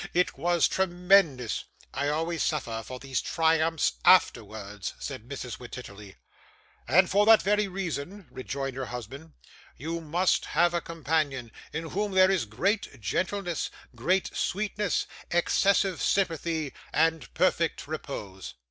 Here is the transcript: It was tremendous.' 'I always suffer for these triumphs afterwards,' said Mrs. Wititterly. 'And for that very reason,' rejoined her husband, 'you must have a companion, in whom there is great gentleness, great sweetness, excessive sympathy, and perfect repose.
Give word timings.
It 0.15 0.35
was 0.35 0.67
tremendous.' 0.67 1.65
'I 1.93 2.07
always 2.07 2.41
suffer 2.41 2.81
for 2.83 2.97
these 2.99 3.21
triumphs 3.21 3.97
afterwards,' 4.03 4.95
said 4.97 5.27
Mrs. 5.29 5.59
Wititterly. 5.59 6.15
'And 6.87 7.07
for 7.07 7.23
that 7.27 7.43
very 7.43 7.67
reason,' 7.67 8.25
rejoined 8.31 8.75
her 8.77 8.87
husband, 8.87 9.33
'you 9.77 10.01
must 10.01 10.45
have 10.57 10.73
a 10.73 10.81
companion, 10.81 11.51
in 11.71 11.91
whom 11.91 12.13
there 12.13 12.31
is 12.31 12.45
great 12.45 12.99
gentleness, 12.99 13.69
great 13.95 14.35
sweetness, 14.35 15.05
excessive 15.29 16.01
sympathy, 16.01 16.73
and 16.91 17.31
perfect 17.35 17.85
repose. 17.87 18.55